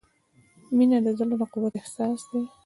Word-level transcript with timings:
•مینه 0.75 0.97
د 1.05 1.07
زړۀ 1.17 1.35
د 1.39 1.43
قوت 1.53 1.73
احساس 1.77 2.19
دی. 2.31 2.41